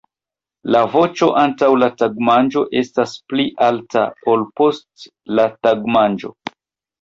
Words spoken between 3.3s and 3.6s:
pli